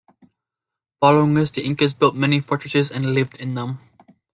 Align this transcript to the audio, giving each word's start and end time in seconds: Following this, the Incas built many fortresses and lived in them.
Following 0.99 1.35
this, 1.35 1.51
the 1.51 1.63
Incas 1.63 1.93
built 1.93 2.15
many 2.15 2.39
fortresses 2.39 2.91
and 2.91 3.13
lived 3.13 3.39
in 3.39 3.53
them. 3.53 3.77